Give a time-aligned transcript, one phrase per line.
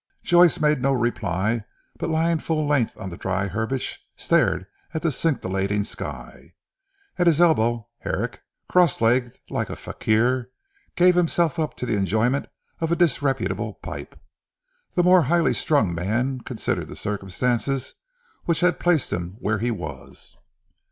[0.23, 1.63] Joyce made no reply
[1.99, 6.55] but lying full length on the dry herbage, stared at the scintillating sky.
[7.19, 10.49] At his elbow, Herrick, cross legged like a fakir,
[10.95, 12.47] gave himself up to the enjoyment
[12.79, 14.19] of a disreputable pipe.
[14.93, 17.93] The more highly strung man considered the circumstances
[18.45, 20.35] which had placed him where he was.